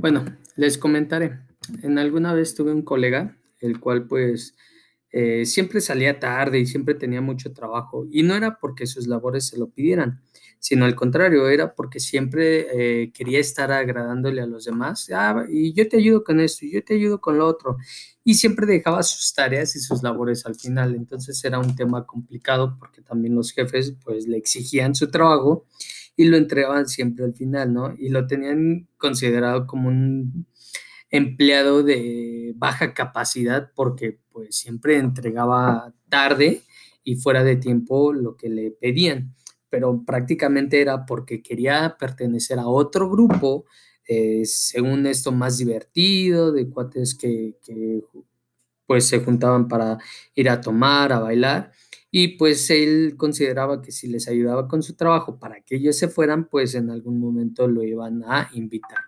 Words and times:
Bueno, 0.00 0.24
les 0.54 0.78
comentaré. 0.78 1.40
En 1.82 1.98
alguna 1.98 2.32
vez 2.32 2.54
tuve 2.54 2.72
un 2.72 2.82
colega, 2.82 3.36
el 3.60 3.80
cual 3.80 4.06
pues 4.06 4.54
eh, 5.10 5.44
siempre 5.44 5.80
salía 5.80 6.20
tarde 6.20 6.60
y 6.60 6.66
siempre 6.66 6.94
tenía 6.94 7.20
mucho 7.20 7.52
trabajo. 7.52 8.06
Y 8.08 8.22
no 8.22 8.36
era 8.36 8.58
porque 8.60 8.86
sus 8.86 9.08
labores 9.08 9.48
se 9.48 9.58
lo 9.58 9.70
pidieran, 9.70 10.22
sino 10.60 10.84
al 10.84 10.94
contrario, 10.94 11.48
era 11.48 11.74
porque 11.74 11.98
siempre 11.98 13.02
eh, 13.02 13.12
quería 13.12 13.40
estar 13.40 13.72
agradándole 13.72 14.40
a 14.40 14.46
los 14.46 14.66
demás. 14.66 15.10
Ah, 15.12 15.44
y 15.50 15.72
yo 15.72 15.88
te 15.88 15.96
ayudo 15.96 16.22
con 16.22 16.38
esto, 16.38 16.64
y 16.64 16.74
yo 16.74 16.84
te 16.84 16.94
ayudo 16.94 17.20
con 17.20 17.36
lo 17.36 17.48
otro. 17.48 17.76
Y 18.22 18.34
siempre 18.34 18.66
dejaba 18.66 19.02
sus 19.02 19.34
tareas 19.34 19.74
y 19.74 19.80
sus 19.80 20.04
labores 20.04 20.46
al 20.46 20.54
final. 20.54 20.94
Entonces 20.94 21.42
era 21.44 21.58
un 21.58 21.74
tema 21.74 22.06
complicado 22.06 22.76
porque 22.78 23.02
también 23.02 23.34
los 23.34 23.50
jefes 23.50 23.94
pues 24.04 24.28
le 24.28 24.36
exigían 24.36 24.94
su 24.94 25.10
trabajo 25.10 25.66
y 26.18 26.24
lo 26.24 26.36
entregaban 26.36 26.88
siempre 26.88 27.24
al 27.24 27.32
final, 27.32 27.72
¿no? 27.72 27.94
Y 27.96 28.08
lo 28.08 28.26
tenían 28.26 28.88
considerado 28.98 29.68
como 29.68 29.88
un 29.88 30.48
empleado 31.10 31.84
de 31.84 32.54
baja 32.56 32.92
capacidad 32.92 33.70
porque 33.76 34.18
pues 34.32 34.56
siempre 34.56 34.98
entregaba 34.98 35.94
tarde 36.08 36.62
y 37.04 37.14
fuera 37.14 37.44
de 37.44 37.54
tiempo 37.54 38.12
lo 38.12 38.36
que 38.36 38.48
le 38.48 38.72
pedían, 38.72 39.32
pero 39.70 40.02
prácticamente 40.04 40.80
era 40.80 41.06
porque 41.06 41.40
quería 41.40 41.96
pertenecer 41.96 42.58
a 42.58 42.66
otro 42.66 43.08
grupo, 43.08 43.66
eh, 44.08 44.42
según 44.44 45.06
esto 45.06 45.30
más 45.30 45.58
divertido, 45.58 46.50
de 46.50 46.68
cuates 46.68 47.14
que, 47.14 47.58
que 47.62 48.02
pues 48.86 49.06
se 49.06 49.20
juntaban 49.20 49.68
para 49.68 49.98
ir 50.34 50.50
a 50.50 50.60
tomar, 50.60 51.12
a 51.12 51.20
bailar 51.20 51.70
y 52.10 52.38
pues 52.38 52.70
él 52.70 53.14
consideraba 53.16 53.82
que 53.82 53.92
si 53.92 54.08
les 54.08 54.28
ayudaba 54.28 54.68
con 54.68 54.82
su 54.82 54.94
trabajo 54.94 55.38
para 55.38 55.60
que 55.60 55.76
ellos 55.76 55.96
se 55.96 56.08
fueran, 56.08 56.48
pues 56.48 56.74
en 56.74 56.90
algún 56.90 57.20
momento 57.20 57.68
lo 57.68 57.82
iban 57.82 58.22
a 58.24 58.48
invitar. 58.54 59.00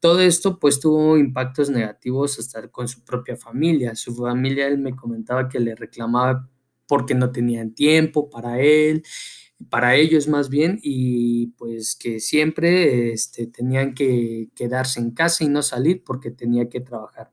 Todo 0.00 0.20
esto 0.20 0.58
pues 0.58 0.78
tuvo 0.78 1.16
impactos 1.18 1.70
negativos 1.70 2.38
hasta 2.38 2.68
con 2.68 2.86
su 2.88 3.02
propia 3.04 3.36
familia. 3.36 3.94
Su 3.96 4.14
familia, 4.14 4.68
él 4.68 4.78
me 4.78 4.94
comentaba 4.94 5.48
que 5.48 5.58
le 5.58 5.74
reclamaba 5.74 6.48
porque 6.86 7.14
no 7.14 7.32
tenían 7.32 7.74
tiempo 7.74 8.30
para 8.30 8.60
él, 8.60 9.02
para 9.70 9.96
ellos 9.96 10.28
más 10.28 10.48
bien, 10.50 10.78
y 10.82 11.48
pues 11.58 11.96
que 11.96 12.20
siempre 12.20 13.12
este, 13.12 13.46
tenían 13.46 13.94
que 13.94 14.48
quedarse 14.54 15.00
en 15.00 15.12
casa 15.12 15.44
y 15.44 15.48
no 15.48 15.62
salir 15.62 16.04
porque 16.04 16.30
tenía 16.30 16.68
que 16.68 16.80
trabajar. 16.80 17.32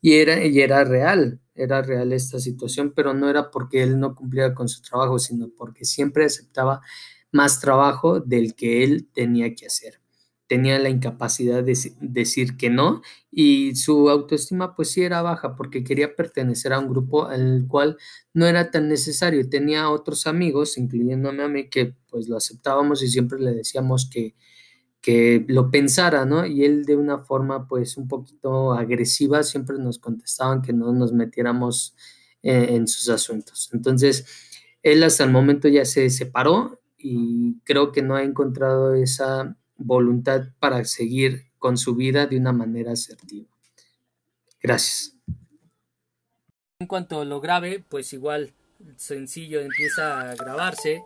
Y 0.00 0.14
era, 0.14 0.44
y 0.44 0.60
era 0.60 0.84
real, 0.84 1.40
era 1.54 1.82
real 1.82 2.12
esta 2.12 2.38
situación, 2.40 2.92
pero 2.94 3.14
no 3.14 3.28
era 3.30 3.50
porque 3.50 3.82
él 3.82 3.98
no 4.00 4.14
cumplía 4.14 4.54
con 4.54 4.68
su 4.68 4.82
trabajo, 4.82 5.18
sino 5.18 5.50
porque 5.56 5.84
siempre 5.84 6.24
aceptaba 6.24 6.80
más 7.32 7.60
trabajo 7.60 8.20
del 8.20 8.54
que 8.54 8.84
él 8.84 9.08
tenía 9.12 9.54
que 9.54 9.66
hacer. 9.66 10.00
Tenía 10.48 10.78
la 10.78 10.88
incapacidad 10.88 11.62
de 11.62 11.76
decir 12.00 12.56
que 12.56 12.70
no 12.70 13.02
y 13.30 13.76
su 13.76 14.08
autoestima 14.08 14.74
pues 14.74 14.90
sí 14.90 15.02
era 15.02 15.20
baja 15.20 15.54
porque 15.56 15.84
quería 15.84 16.16
pertenecer 16.16 16.72
a 16.72 16.78
un 16.78 16.88
grupo 16.88 17.26
al 17.26 17.66
cual 17.68 17.98
no 18.32 18.46
era 18.46 18.70
tan 18.70 18.88
necesario. 18.88 19.48
Tenía 19.48 19.90
otros 19.90 20.26
amigos, 20.26 20.78
incluyéndome 20.78 21.42
a 21.42 21.48
mí, 21.48 21.68
que 21.68 21.94
pues 22.10 22.28
lo 22.28 22.36
aceptábamos 22.38 23.02
y 23.02 23.08
siempre 23.08 23.38
le 23.38 23.52
decíamos 23.52 24.08
que, 24.10 24.34
que 25.00 25.44
lo 25.48 25.70
pensara, 25.70 26.24
¿no? 26.24 26.46
Y 26.46 26.64
él 26.64 26.84
de 26.84 26.96
una 26.96 27.18
forma 27.18 27.68
pues 27.68 27.96
un 27.98 28.08
poquito 28.08 28.72
agresiva 28.72 29.42
siempre 29.42 29.78
nos 29.78 29.98
contestaban 29.98 30.62
que 30.62 30.72
no 30.72 30.92
nos 30.92 31.12
metiéramos 31.12 31.94
en, 32.42 32.76
en 32.76 32.88
sus 32.88 33.08
asuntos. 33.10 33.70
Entonces, 33.74 34.26
él 34.82 35.02
hasta 35.02 35.24
el 35.24 35.30
momento 35.30 35.68
ya 35.68 35.84
se 35.84 36.08
separó 36.10 36.80
y 36.96 37.60
creo 37.64 37.92
que 37.92 38.02
no 38.02 38.16
ha 38.16 38.22
encontrado 38.24 38.94
esa 38.94 39.56
voluntad 39.78 40.48
para 40.58 40.84
seguir 40.84 41.46
con 41.58 41.78
su 41.78 41.94
vida 41.94 42.26
de 42.26 42.36
una 42.36 42.52
manera 42.52 42.92
asertiva. 42.92 43.48
Gracias. 44.60 45.16
En 46.80 46.86
cuanto 46.86 47.24
lo 47.24 47.40
grave, 47.40 47.84
pues 47.88 48.12
igual 48.12 48.52
sencillo 48.96 49.60
empieza 49.60 50.30
a 50.30 50.34
grabarse 50.34 51.02